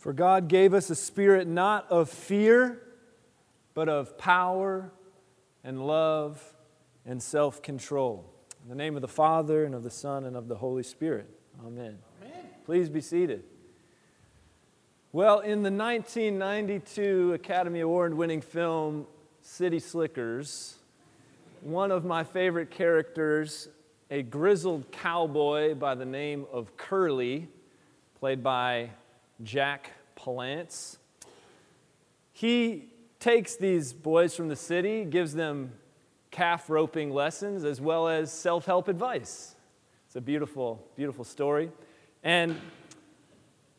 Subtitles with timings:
[0.00, 2.80] For God gave us a spirit not of fear,
[3.74, 4.90] but of power
[5.62, 6.42] and love
[7.04, 8.24] and self control.
[8.62, 11.28] In the name of the Father, and of the Son, and of the Holy Spirit.
[11.60, 11.98] Amen.
[12.22, 12.32] Amen.
[12.64, 13.44] Please be seated.
[15.12, 19.06] Well, in the 1992 Academy Award winning film
[19.42, 20.76] City Slickers,
[21.60, 23.68] one of my favorite characters,
[24.10, 27.48] a grizzled cowboy by the name of Curly,
[28.18, 28.88] played by
[29.42, 30.98] Jack Palance.
[32.32, 35.72] He takes these boys from the city, gives them
[36.30, 39.54] calf roping lessons as well as self help advice.
[40.06, 41.70] It's a beautiful, beautiful story.
[42.22, 42.60] And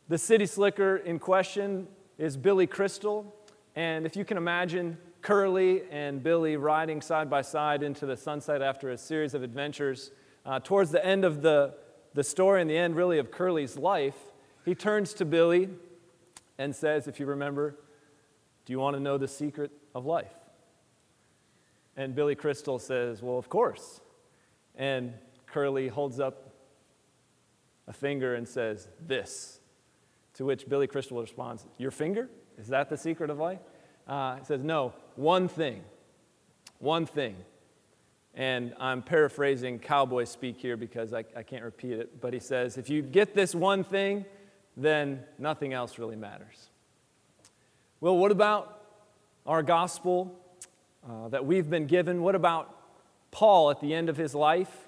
[0.07, 3.35] the city slicker in question is Billy Crystal.
[3.75, 8.61] And if you can imagine Curly and Billy riding side by side into the sunset
[8.61, 10.11] after a series of adventures,
[10.45, 11.73] uh, towards the end of the,
[12.13, 14.30] the story and the end, really, of Curly's life,
[14.65, 15.69] he turns to Billy
[16.57, 17.75] and says, if you remember,
[18.65, 20.35] Do you want to know the secret of life?
[21.97, 24.01] And Billy Crystal says, Well, of course.
[24.75, 25.13] And
[25.47, 26.53] Curly holds up
[27.87, 29.59] a finger and says, This.
[30.35, 32.29] To which Billy Crystal responds, Your finger?
[32.57, 33.59] Is that the secret of life?
[34.07, 35.83] Uh, he says, No, one thing.
[36.79, 37.35] One thing.
[38.33, 42.21] And I'm paraphrasing cowboy speak here because I, I can't repeat it.
[42.21, 44.25] But he says, If you get this one thing,
[44.77, 46.69] then nothing else really matters.
[47.99, 48.83] Well, what about
[49.45, 50.39] our gospel
[51.07, 52.21] uh, that we've been given?
[52.21, 52.75] What about
[53.31, 54.87] Paul at the end of his life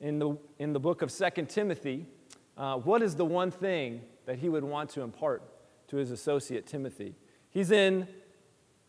[0.00, 2.06] in the, in the book of Second Timothy?
[2.56, 5.42] Uh, what is the one thing that he would want to impart
[5.88, 7.14] to his associate Timothy?
[7.50, 8.08] He's in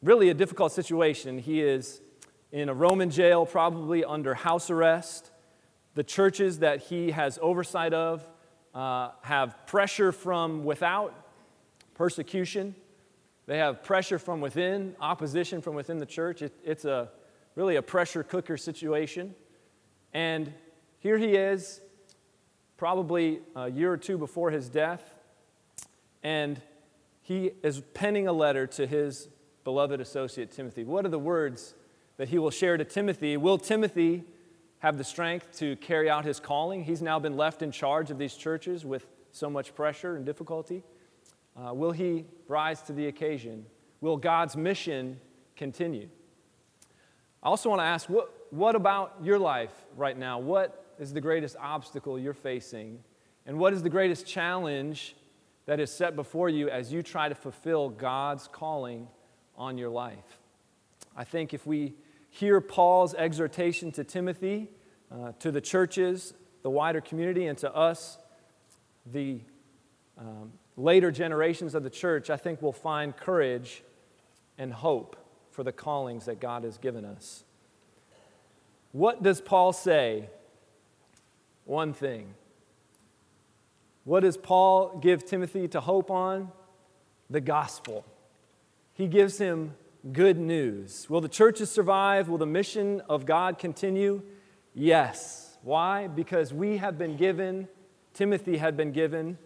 [0.02, 1.38] really a difficult situation.
[1.39, 2.02] He is
[2.52, 5.31] in a Roman jail, probably under house arrest.
[5.94, 8.28] The churches that he has oversight of
[8.73, 11.14] uh, have pressure from without,
[11.95, 12.75] persecution.
[13.45, 16.42] They have pressure from within, opposition from within the church.
[16.42, 17.09] It, it's a,
[17.56, 19.35] really a pressure cooker situation.
[20.13, 20.53] And
[21.00, 21.81] here he is,
[22.78, 25.16] probably a year or two before his death,
[26.24, 26.62] and
[27.22, 29.28] he is penning a letter to his
[29.63, 30.84] beloved associate Timothy.
[30.84, 31.74] What are the words
[32.18, 33.35] that he will share to Timothy?
[33.38, 34.24] Will Timothy
[34.79, 36.84] have the strength to carry out his calling.
[36.84, 40.84] He's now been left in charge of these churches with so much pressure and difficulty.
[41.56, 43.66] Uh, will he rise to the occasion?
[44.01, 45.19] Will God's mission
[45.56, 46.07] continue?
[47.44, 50.40] I also want to ask what, what about your life right now?
[50.40, 53.00] What is the greatest obstacle you're facing?
[53.46, 55.16] And what is the greatest challenge
[55.66, 59.07] that is set before you as you try to fulfill God's calling
[59.57, 60.40] on your life?
[61.16, 61.96] I think if we
[62.29, 64.69] hear Paul's exhortation to Timothy,
[65.12, 68.17] uh, to the churches, the wider community, and to us,
[69.12, 69.40] the
[70.17, 73.84] um, later generations of the church, I think we'll find courage
[74.57, 75.16] and hope
[75.51, 77.44] for the callings that God has given us.
[78.91, 80.29] What does Paul say?
[81.66, 82.34] One thing.
[84.03, 86.51] What does Paul give Timothy to hope on?
[87.29, 88.06] The gospel.
[88.94, 89.75] He gives him
[90.11, 91.09] good news.
[91.09, 92.29] Will the churches survive?
[92.29, 94.21] Will the mission of God continue?
[94.73, 95.57] Yes.
[95.61, 96.07] Why?
[96.07, 97.67] Because we have been given,
[98.13, 99.37] Timothy had been given,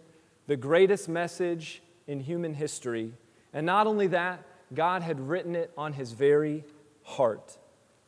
[0.46, 3.14] the greatest message in human history.
[3.52, 6.64] And not only that, God had written it on his very
[7.02, 7.58] heart.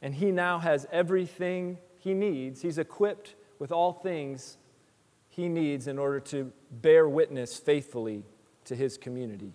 [0.02, 2.62] And he now has everything he needs.
[2.62, 4.56] He's equipped with all things
[5.28, 8.24] he needs in order to bear witness faithfully
[8.64, 9.52] to his community.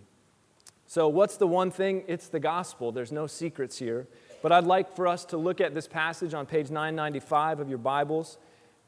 [0.92, 2.04] So, what's the one thing?
[2.10, 2.92] It's the gospel.
[2.92, 4.10] There's no secrets here.
[4.42, 7.78] But I'd like for us to look at this passage on page 995 of your
[7.78, 8.38] Bibles.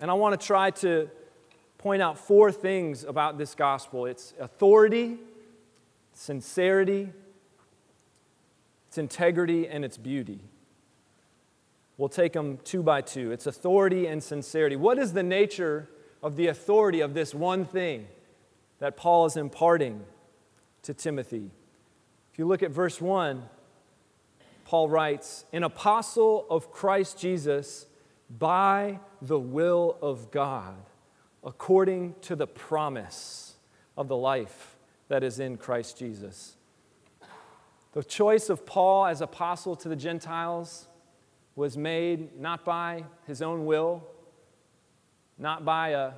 [0.01, 1.09] And I want to try to
[1.77, 5.17] point out four things about this gospel it's authority,
[6.11, 7.09] sincerity,
[8.89, 10.41] its integrity, and its beauty.
[11.97, 13.31] We'll take them two by two.
[13.31, 14.75] It's authority and sincerity.
[14.75, 15.87] What is the nature
[16.21, 18.07] of the authority of this one thing
[18.79, 20.03] that Paul is imparting
[20.81, 21.51] to Timothy?
[22.33, 23.44] If you look at verse 1,
[24.65, 27.85] Paul writes, An apostle of Christ Jesus
[28.27, 30.74] by the will of God,
[31.44, 33.53] according to the promise
[33.95, 34.77] of the life
[35.09, 36.56] that is in Christ Jesus.
[37.91, 40.88] The choice of Paul as apostle to the Gentiles
[41.56, 44.07] was made not by his own will,
[45.38, 46.13] not by a,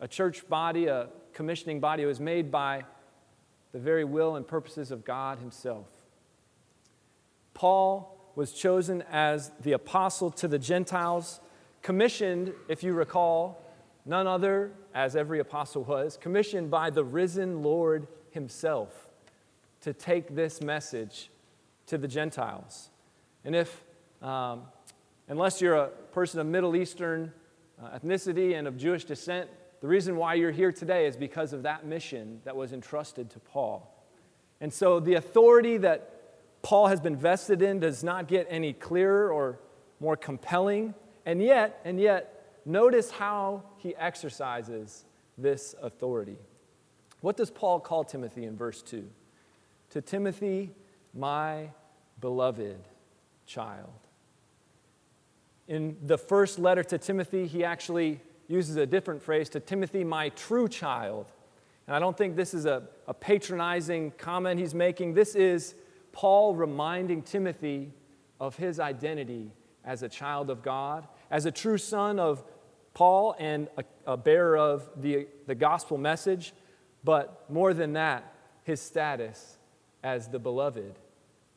[0.00, 2.02] a church body, a commissioning body.
[2.02, 2.82] It was made by
[3.72, 5.86] the very will and purposes of God Himself.
[7.54, 11.40] Paul was chosen as the apostle to the Gentiles,
[11.82, 13.60] commissioned, if you recall,
[14.06, 19.08] none other, as every apostle was, commissioned by the risen Lord himself
[19.80, 21.30] to take this message
[21.86, 22.90] to the Gentiles.
[23.44, 23.82] And if,
[24.22, 24.62] um,
[25.28, 27.32] unless you're a person of Middle Eastern
[27.82, 29.48] uh, ethnicity and of Jewish descent,
[29.80, 33.38] the reason why you're here today is because of that mission that was entrusted to
[33.38, 33.94] Paul.
[34.60, 39.32] And so the authority that Paul has been vested in does not get any clearer
[39.32, 39.60] or
[40.00, 40.94] more compelling.
[41.24, 45.04] And yet, and yet, notice how he exercises
[45.36, 46.38] this authority.
[47.20, 49.08] What does Paul call Timothy in verse 2?
[49.90, 50.72] To Timothy,
[51.14, 51.70] my
[52.20, 52.78] beloved
[53.46, 53.90] child.
[55.68, 60.30] In the first letter to Timothy, he actually uses a different phrase to Timothy, my
[60.30, 61.26] true child.
[61.86, 65.14] And I don't think this is a, a patronizing comment he's making.
[65.14, 65.74] This is
[66.12, 67.92] Paul reminding Timothy
[68.40, 69.52] of his identity
[69.84, 72.42] as a child of God, as a true son of
[72.94, 76.52] Paul and a, a bearer of the, the gospel message,
[77.04, 78.34] but more than that,
[78.64, 79.56] his status
[80.02, 80.98] as the beloved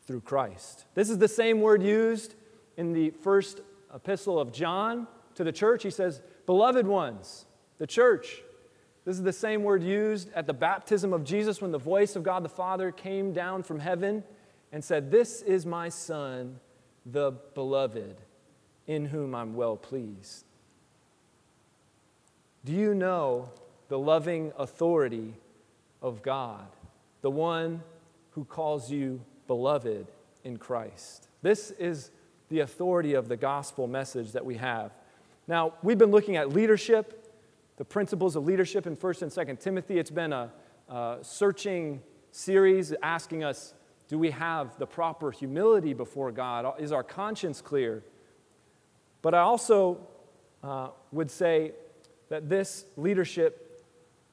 [0.06, 0.86] through Christ.
[0.94, 2.36] This is the same word used
[2.78, 3.62] in the first
[3.94, 5.84] epistle of John to the church.
[5.84, 7.45] He says, Beloved ones,
[7.77, 8.42] the church.
[9.06, 12.24] This is the same word used at the baptism of Jesus when the voice of
[12.24, 14.21] God the Father came down from heaven
[14.74, 16.59] and said, This is my Son,
[17.06, 18.18] the beloved,
[18.86, 20.44] in whom I'm well pleased.
[22.65, 23.50] Do you know
[23.88, 25.36] the loving authority
[26.01, 26.68] of God,
[27.21, 27.81] the one
[28.31, 30.06] who calls you beloved
[30.44, 31.30] in Christ?
[31.42, 32.12] This is
[32.50, 34.92] the authority of the gospel message that we have.
[35.51, 37.30] Now, we've been looking at leadership,
[37.75, 40.00] the principles of leadership in 1st and 2nd Timothy.
[40.00, 40.50] It's been a,
[40.88, 42.01] a searching
[42.31, 43.74] series asking us
[44.07, 46.75] do we have the proper humility before God?
[46.80, 48.01] Is our conscience clear?
[49.21, 50.07] But I also
[50.63, 51.74] uh, would say
[52.30, 53.83] that this leadership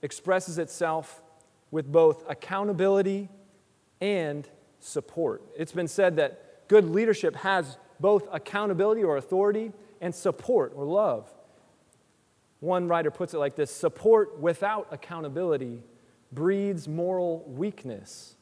[0.02, 1.20] expresses itself
[1.72, 3.28] with both accountability
[4.00, 4.48] and
[4.78, 5.42] support.
[5.56, 11.28] It's been said that good leadership has both accountability or authority and support or love.
[12.60, 15.82] One writer puts it like this support without accountability
[16.32, 18.34] breeds moral weakness,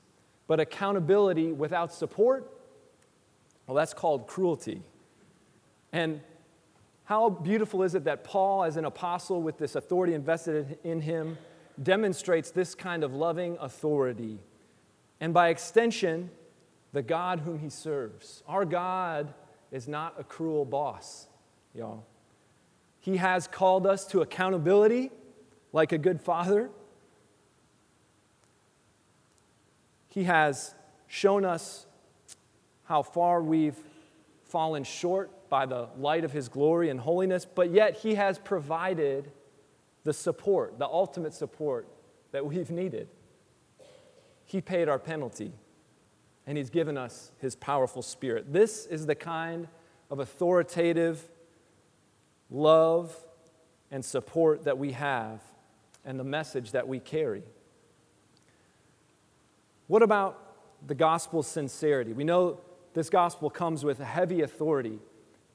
[0.47, 2.51] but accountability without support,
[3.67, 4.83] well, that's called cruelty.
[5.93, 6.21] And
[7.05, 11.39] how beautiful is it that Paul, as an apostle with this authority invested in him,
[11.83, 14.39] demonstrates this kind of loving authority?
[15.21, 16.31] And by extension,
[16.93, 18.43] the God whom he serves.
[18.49, 19.33] Our God
[19.71, 21.29] is not a cruel boss
[21.77, 22.05] y'all.
[23.01, 25.11] He has called us to accountability
[25.73, 26.71] like a good father.
[30.09, 30.75] He has
[31.07, 31.87] shown us
[32.85, 33.77] how far we've
[34.45, 39.31] fallen short by the light of His glory and holiness, but yet He has provided
[40.05, 41.87] the support, the ultimate support
[42.33, 43.09] that we've needed.
[44.45, 45.53] He paid our penalty,
[46.47, 48.53] and He's given us His powerful Spirit.
[48.53, 49.69] This is the kind
[50.11, 51.29] of authoritative
[52.51, 53.17] love,
[53.91, 55.41] and support that we have
[56.05, 57.43] and the message that we carry.
[59.87, 60.43] What about
[60.87, 62.13] the gospel's sincerity?
[62.13, 62.61] We know
[62.95, 64.99] this gospel comes with heavy authority.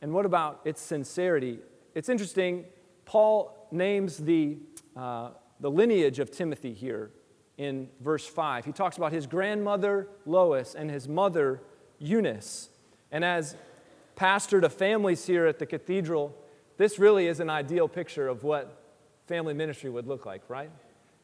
[0.01, 1.59] And what about its sincerity?
[1.93, 2.65] It's interesting,
[3.05, 4.57] Paul names the,
[4.95, 7.11] uh, the lineage of Timothy here
[7.57, 8.65] in verse 5.
[8.65, 11.61] He talks about his grandmother Lois and his mother
[11.99, 12.69] Eunice.
[13.11, 13.55] And as
[14.15, 16.35] pastor to families here at the cathedral,
[16.81, 18.81] this really is an ideal picture of what
[19.27, 20.71] family ministry would look like, right?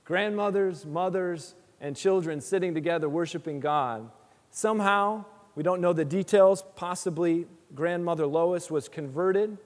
[0.06, 4.08] Grandmothers, mothers, and children sitting together worshiping God.
[4.52, 9.58] Somehow, we don't know the details, possibly grandmother Lois was converted.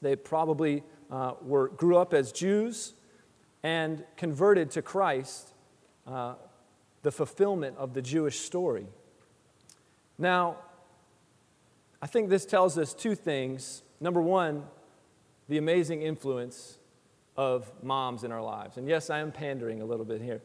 [0.00, 2.94] They probably uh, were, grew up as Jews
[3.62, 5.52] and converted to Christ,
[6.06, 6.36] uh,
[7.02, 8.86] the fulfillment of the Jewish story.
[10.16, 10.56] Now,
[12.00, 13.82] I think this tells us two things.
[14.00, 14.64] Number one,
[15.48, 16.78] the amazing influence
[17.36, 18.76] of moms in our lives.
[18.76, 20.42] And yes, I am pandering a little bit here.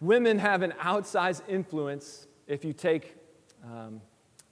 [0.00, 3.16] Women have an outsized influence if you take
[3.64, 4.00] um,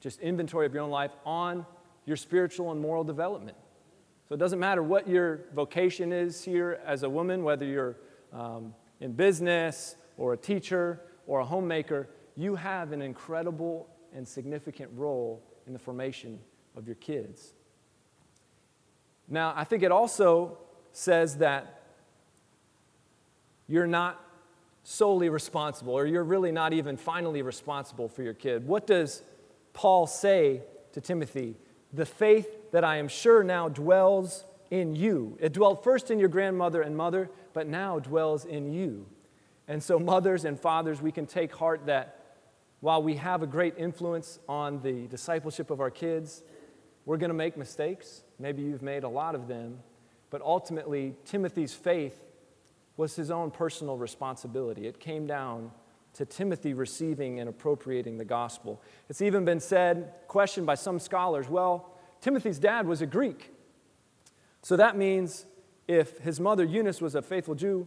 [0.00, 1.64] just inventory of your own life on
[2.04, 3.56] your spiritual and moral development.
[4.28, 7.96] So it doesn't matter what your vocation is here as a woman, whether you're
[8.32, 14.90] um, in business or a teacher or a homemaker, you have an incredible and significant
[14.94, 16.38] role in the formation
[16.76, 17.54] of your kids.
[19.28, 20.58] Now, I think it also
[20.92, 21.82] says that
[23.66, 24.24] you're not
[24.82, 28.66] solely responsible, or you're really not even finally responsible for your kid.
[28.66, 29.22] What does
[29.74, 31.56] Paul say to Timothy?
[31.92, 35.36] The faith that I am sure now dwells in you.
[35.40, 39.06] It dwelt first in your grandmother and mother, but now dwells in you.
[39.66, 42.18] And so, mothers and fathers, we can take heart that
[42.80, 46.42] while we have a great influence on the discipleship of our kids,
[47.08, 48.22] we're going to make mistakes.
[48.38, 49.78] Maybe you've made a lot of them.
[50.28, 52.22] But ultimately, Timothy's faith
[52.98, 54.86] was his own personal responsibility.
[54.86, 55.70] It came down
[56.12, 58.82] to Timothy receiving and appropriating the gospel.
[59.08, 63.54] It's even been said, questioned by some scholars, well, Timothy's dad was a Greek.
[64.60, 65.46] So that means
[65.86, 67.86] if his mother Eunice was a faithful Jew,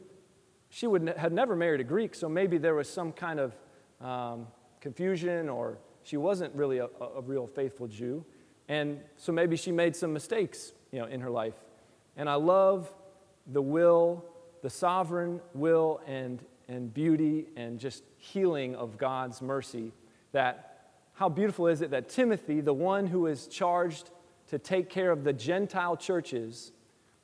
[0.70, 3.56] she would had never married a Greek, so maybe there was some kind of
[4.04, 4.48] um,
[4.80, 8.26] confusion or she wasn't really a, a real faithful Jew.
[8.72, 11.56] And so maybe she made some mistakes, you know, in her life.
[12.16, 12.90] And I love
[13.46, 14.24] the will,
[14.62, 19.92] the sovereign will and, and beauty and just healing of God's mercy.
[20.32, 24.10] That how beautiful is it that Timothy, the one who is charged
[24.48, 26.72] to take care of the Gentile churches,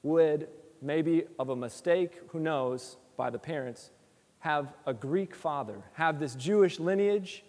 [0.04, 0.50] would
[0.82, 3.92] maybe of a mistake, who knows, by the parents,
[4.40, 7.46] have a Greek father, have this Jewish lineage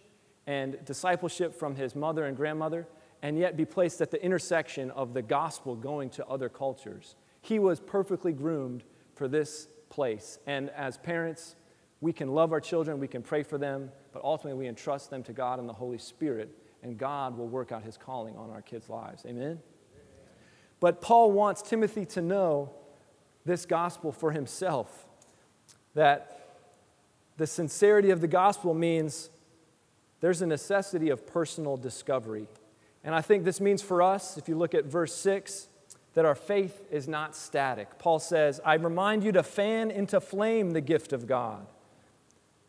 [0.47, 2.87] and discipleship from his mother and grandmother,
[3.23, 7.17] and yet be placed at the intersection of the gospel going to other cultures.
[7.41, 8.85] He was perfectly groomed
[9.15, 10.39] for this place.
[10.47, 11.57] And as parents,
[12.01, 15.23] we can love our children, we can pray for them, but ultimately we entrust them
[15.25, 16.51] to God and the Holy Spirit,
[16.83, 19.25] and God will work out his calling on our kids' lives.
[19.27, 19.59] Amen?
[20.81, 22.71] But Paul wants Timothy to know
[23.45, 25.07] this gospel for himself
[25.95, 26.57] that
[27.37, 29.31] the sincerity of the gospel means
[30.21, 32.49] there's a necessity of personal discovery.
[33.05, 35.69] And I think this means for us, if you look at verse 6,
[36.15, 37.99] that our faith is not static.
[37.99, 41.67] Paul says, I remind you to fan into flame the gift of God.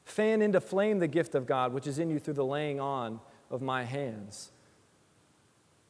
[0.05, 3.19] Fan into flame the gift of God, which is in you through the laying on
[3.50, 4.51] of my hands.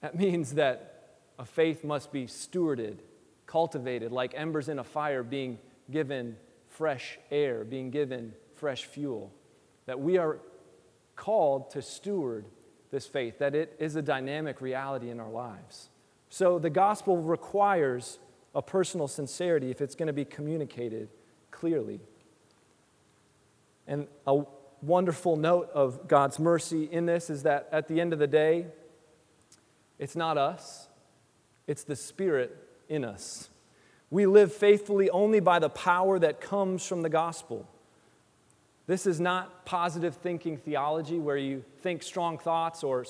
[0.02, 3.00] That means that a faith must be stewarded,
[3.46, 5.58] cultivated, like embers in a fire, being
[5.92, 9.34] given fresh air, being given fresh fuel.
[9.86, 10.40] That we are
[11.16, 12.46] called to steward
[12.92, 15.90] this faith, that it is a dynamic reality in our lives.
[16.30, 18.20] So the gospel requires
[18.56, 21.10] a personal sincerity if it's going to be communicated
[21.52, 22.00] clearly.
[23.88, 24.44] And a
[24.82, 28.68] wonderful note of God's mercy in this is that at the end of the day,
[29.98, 30.88] it's not us,
[31.68, 32.56] it's the Spirit
[32.88, 33.50] in us.
[34.10, 37.68] We live faithfully only by the power that comes from the gospel.
[38.90, 43.06] This is not positive thinking theology where you think strong thoughts or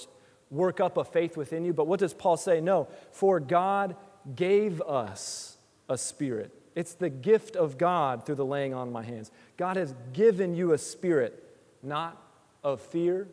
[0.51, 1.71] work up a faith within you.
[1.71, 2.59] But what does Paul say?
[2.59, 3.95] No, for God
[4.35, 5.55] gave us
[5.87, 6.51] a spirit.
[6.75, 9.31] It's the gift of God through the laying on my hands.
[9.55, 11.41] God has given you a spirit,
[11.81, 12.21] not
[12.61, 13.29] of fear,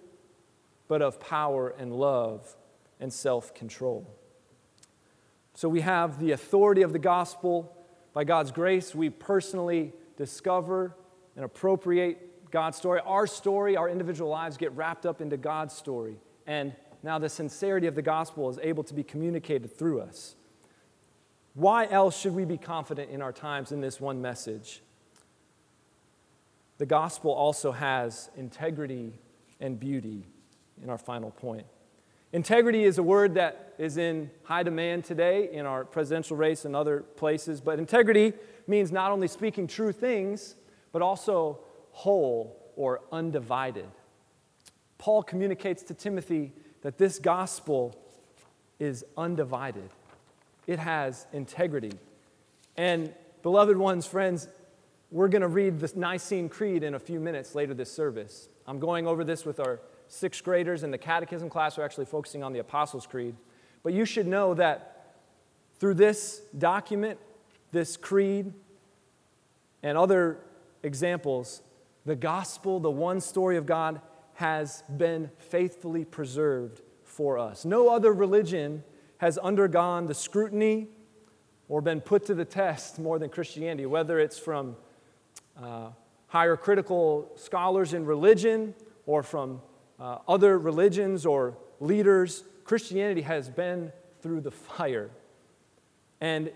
[0.87, 2.55] but of power and love
[3.00, 4.09] and self control.
[5.55, 7.76] So we have the authority of the gospel.
[8.12, 10.95] By God's grace, we personally discover
[11.35, 12.23] and appropriate
[12.57, 13.03] God's story.
[13.05, 16.17] Our story, our individual lives get wrapped up into God's story.
[16.47, 20.37] And now the sincerity of the gospel is able to be communicated through us.
[21.53, 24.81] Why else should we be confident in our times in this one message?
[26.79, 29.13] The gospel also has integrity
[29.61, 30.25] and beauty
[30.83, 31.67] in our final point.
[32.33, 36.75] Integrity is a word that is in high demand today in our presidential race and
[36.75, 38.33] other places, but integrity
[38.67, 40.55] means not only speaking true things,
[40.91, 41.61] but also
[41.97, 43.88] whole or undivided.
[44.99, 47.99] Paul communicates to Timothy that this gospel
[48.79, 49.88] is undivided,
[50.67, 51.93] it has integrity.
[52.76, 54.47] And, beloved ones, friends,
[55.11, 58.50] we're going to read the Nicene Creed in a few minutes later this service.
[58.67, 61.79] I'm going over this with our sixth graders in the catechism class.
[61.79, 63.35] We're actually focusing on the Apostles' Creed.
[63.83, 65.15] But you should know that
[65.79, 67.19] through this document,
[67.73, 68.53] this creed,
[69.83, 70.41] and other
[70.83, 71.62] examples,
[72.07, 74.01] the gospel, the one story of God,
[74.35, 77.65] has been faithfully preserved for us.
[77.65, 78.85] No other religion
[79.19, 80.89] has undergone the scrutiny
[81.69, 84.77] or been put to the test more than Christianity, whether it's from
[85.61, 85.89] uh,
[86.29, 88.75] higher critical scholars in religion
[89.07, 89.61] or from
[89.99, 92.45] uh, other religions or leaders.
[92.65, 95.11] Christianity has been through the fire.
[96.21, 96.53] And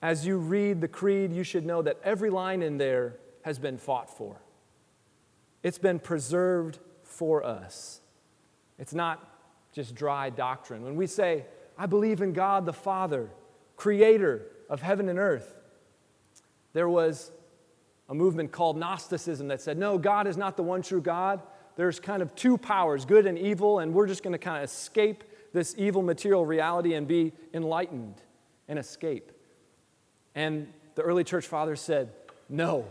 [0.00, 3.78] as you read the creed, you should know that every line in there has been
[3.78, 4.40] fought for.
[5.62, 8.00] It's been preserved for us.
[8.78, 9.28] It's not
[9.72, 10.82] just dry doctrine.
[10.82, 11.46] When we say,
[11.78, 13.30] I believe in God the Father,
[13.76, 15.54] creator of heaven and earth,
[16.72, 17.30] there was
[18.08, 21.40] a movement called Gnosticism that said, no, God is not the one true God.
[21.76, 24.64] There's kind of two powers, good and evil, and we're just going to kind of
[24.64, 28.20] escape this evil material reality and be enlightened
[28.68, 29.32] and escape.
[30.34, 32.10] And the early church fathers said,
[32.48, 32.86] No,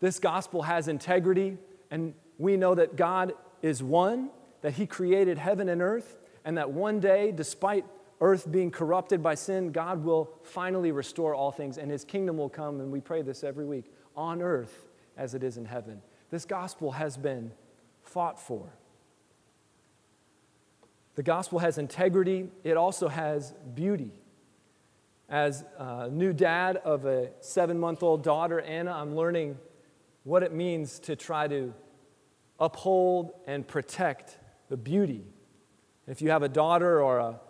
[0.00, 1.58] this gospel has integrity,
[1.90, 4.30] and we know that God is one,
[4.62, 7.84] that He created heaven and earth, and that one day, despite
[8.20, 12.48] earth being corrupted by sin, God will finally restore all things, and His kingdom will
[12.48, 16.00] come, and we pray this every week, on earth as it is in heaven.
[16.30, 17.52] This gospel has been
[18.02, 18.72] fought for.
[21.14, 24.12] The gospel has integrity, it also has beauty.
[25.28, 29.58] As a new dad of a seven month old daughter, Anna, I'm learning
[30.28, 31.72] what it means to try to
[32.60, 34.36] uphold and protect
[34.68, 35.24] the beauty.
[36.06, 37.40] And If you have a daughter or a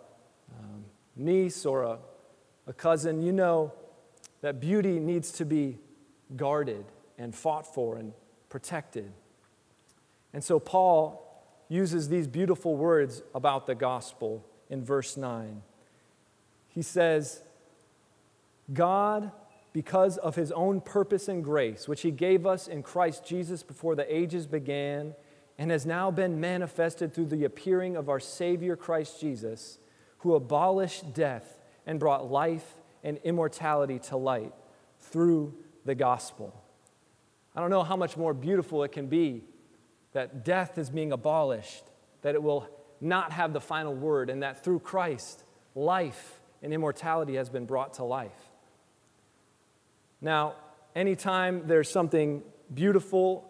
[0.57, 0.85] um,
[1.17, 1.99] niece or a,
[2.67, 3.73] a cousin, you know
[4.39, 5.77] that beauty needs to be
[6.37, 6.85] guarded
[7.17, 8.13] and fought for and
[8.47, 9.11] protected.
[10.31, 11.25] And so Paul
[11.67, 15.63] uses these beautiful words about the gospel in verse 9.
[16.69, 17.41] He says,
[18.71, 19.33] God,
[19.71, 23.95] because of his own purpose and grace, which he gave us in Christ Jesus before
[23.95, 25.13] the ages began,
[25.57, 29.77] and has now been manifested through the appearing of our Savior Christ Jesus,
[30.19, 34.53] who abolished death and brought life and immortality to light
[34.99, 35.53] through
[35.85, 36.63] the gospel.
[37.55, 39.43] I don't know how much more beautiful it can be
[40.13, 41.83] that death is being abolished,
[42.21, 42.67] that it will
[43.01, 45.43] not have the final word, and that through Christ,
[45.75, 48.48] life and immortality has been brought to life.
[50.21, 50.55] Now,
[50.95, 53.49] anytime there's something beautiful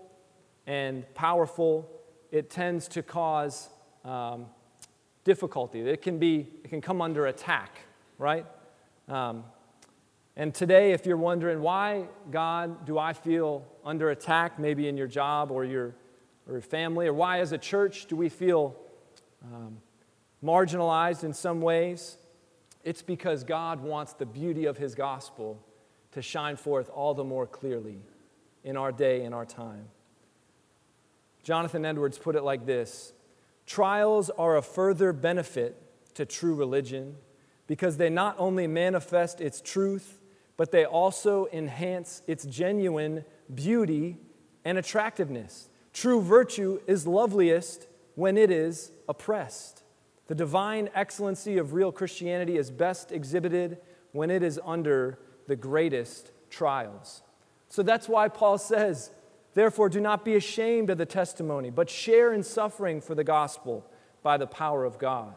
[0.67, 1.89] and powerful,
[2.31, 3.69] it tends to cause
[4.05, 4.45] um,
[5.23, 5.81] difficulty.
[5.81, 7.79] It can be, it can come under attack,
[8.17, 8.45] right?
[9.07, 9.45] Um,
[10.35, 15.07] and today, if you're wondering why, God, do I feel under attack, maybe in your
[15.07, 15.95] job or your
[16.47, 18.75] or family, or why as a church do we feel
[19.43, 19.77] um,
[20.43, 22.17] marginalized in some ways?
[22.83, 25.63] It's because God wants the beauty of His gospel
[26.19, 27.97] to shine forth all the more clearly
[28.65, 29.85] in our day and our time.
[31.43, 33.13] Jonathan Edwards put it like this
[33.65, 35.81] Trials are a further benefit
[36.15, 37.15] to true religion
[37.67, 40.19] because they not only manifest its truth,
[40.57, 44.17] but they also enhance its genuine beauty
[44.65, 45.69] and attractiveness.
[45.93, 49.83] True virtue is loveliest when it is oppressed.
[50.27, 53.77] The divine excellency of real Christianity is best exhibited
[54.11, 55.17] when it is under
[55.49, 57.23] the greatest trials.
[57.67, 59.11] So that's why Paul says,
[59.55, 63.83] Therefore, do not be ashamed of the testimony, but share in suffering for the gospel
[64.21, 65.33] by the power of God.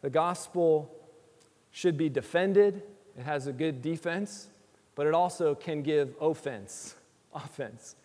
[0.00, 0.90] The gospel
[1.70, 2.82] should be defended,
[3.18, 4.48] it has a good defense,
[4.94, 6.96] but it also can give offense,
[7.34, 7.96] offense.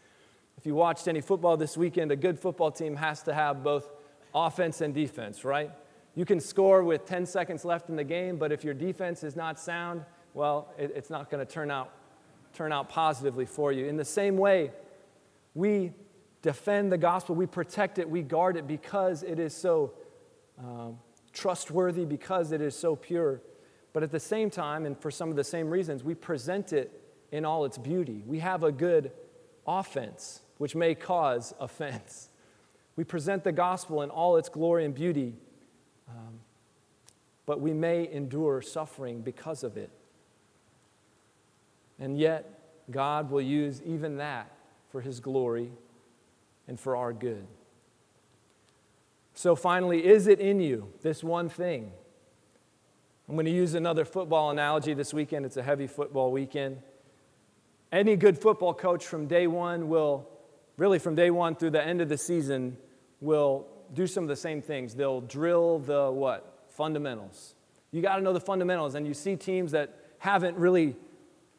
[0.57, 3.89] If you watched any football this weekend, a good football team has to have both
[4.33, 5.71] offense and defense, right?
[6.15, 9.37] You can score with 10 seconds left in the game, but if your defense is
[9.37, 10.03] not sound,
[10.35, 11.91] well, it, it's not going to turn out,
[12.53, 13.85] turn out positively for you.
[13.85, 14.71] In the same way,
[15.55, 15.93] we
[16.41, 19.93] defend the gospel, we protect it, we guard it because it is so
[20.59, 20.99] um,
[21.33, 23.41] trustworthy, because it is so pure.
[23.93, 27.01] But at the same time, and for some of the same reasons, we present it
[27.31, 28.21] in all its beauty.
[28.27, 29.11] We have a good
[29.65, 32.29] offense which may cause offense.
[32.97, 35.33] We present the gospel in all its glory and beauty,
[36.09, 36.39] um,
[37.45, 39.89] but we may endure suffering because of it.
[41.99, 42.59] And yet,
[42.91, 44.51] God will use even that
[44.91, 45.71] for His glory
[46.67, 47.45] and for our good.
[49.33, 51.91] So, finally, is it in you, this one thing?
[53.27, 55.45] I'm going to use another football analogy this weekend.
[55.45, 56.77] It's a heavy football weekend.
[57.91, 60.27] Any good football coach from day one will
[60.77, 62.77] really from day one through the end of the season,
[63.21, 64.95] will do some of the same things.
[64.95, 66.65] They'll drill the what?
[66.69, 67.55] Fundamentals.
[67.91, 68.95] You got to know the fundamentals.
[68.95, 70.95] And you see teams that haven't really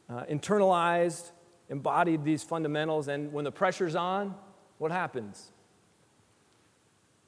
[0.09, 1.31] uh, internalized,
[1.69, 3.07] embodied these fundamentals.
[3.07, 4.35] And when the pressure's on,
[4.77, 5.51] what happens?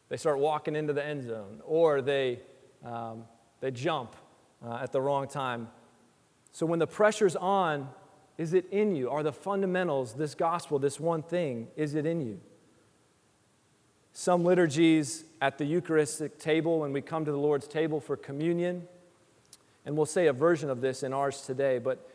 [0.09, 2.39] They start walking into the end zone or they,
[2.83, 3.25] um,
[3.61, 4.15] they jump
[4.65, 5.69] uh, at the wrong time.
[6.51, 7.89] So when the pressure's on,
[8.37, 9.09] is it in you?
[9.09, 12.39] Are the fundamentals, this gospel, this one thing, is it in you?
[14.13, 18.87] Some liturgies at the Eucharistic table, when we come to the Lord's table for communion,
[19.85, 22.09] and we'll say a version of this in ours today, but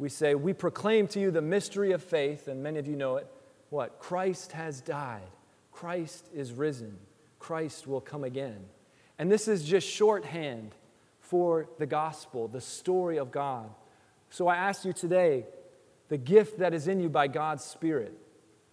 [0.00, 3.16] we say, We proclaim to you the mystery of faith, and many of you know
[3.16, 3.28] it.
[3.68, 4.00] What?
[4.00, 5.30] Christ has died,
[5.70, 6.96] Christ is risen,
[7.38, 8.64] Christ will come again.
[9.18, 10.74] And this is just shorthand
[11.20, 13.68] for the gospel, the story of God.
[14.30, 15.44] So I ask you today,
[16.08, 18.16] the gift that is in you by God's Spirit?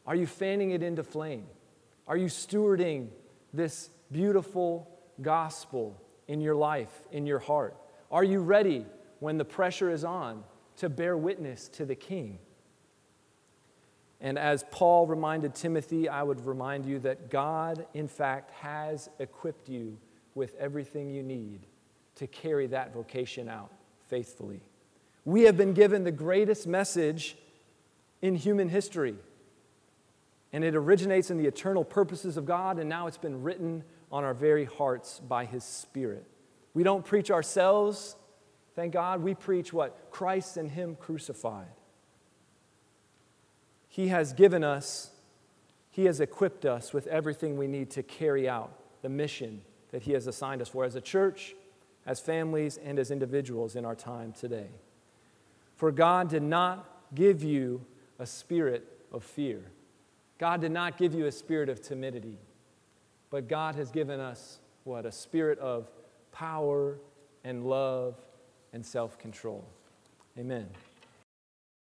[0.05, 1.45] Are you fanning it into flame?
[2.07, 3.09] Are you stewarding
[3.53, 4.89] this beautiful
[5.21, 7.75] gospel in your life, in your heart?
[8.09, 8.85] Are you ready
[9.19, 10.45] when the pressure is on
[10.77, 12.39] to bear witness to the king.
[14.19, 19.69] And as Paul reminded Timothy, I would remind you that God, in fact, has equipped
[19.69, 19.97] you
[20.33, 21.61] with everything you need
[22.15, 23.71] to carry that vocation out
[24.07, 24.61] faithfully.
[25.25, 27.37] We have been given the greatest message
[28.21, 29.15] in human history.
[30.53, 34.23] And it originates in the eternal purposes of God, and now it's been written on
[34.23, 36.25] our very hearts by His Spirit.
[36.73, 38.15] We don't preach ourselves,
[38.77, 39.23] thank God.
[39.23, 40.11] We preach what?
[40.11, 41.65] Christ and Him crucified.
[43.89, 45.09] He has given us,
[45.89, 50.11] He has equipped us with everything we need to carry out the mission that He
[50.13, 51.55] has assigned us for as a church,
[52.05, 54.69] as families, and as individuals in our time today.
[55.75, 57.83] For God did not give you
[58.19, 59.71] a spirit of fear.
[60.37, 62.37] God did not give you a spirit of timidity,
[63.31, 65.07] but God has given us what?
[65.07, 65.89] A spirit of
[66.31, 66.99] power
[67.43, 68.15] and love
[68.77, 69.65] and self control.
[70.37, 70.67] Amen.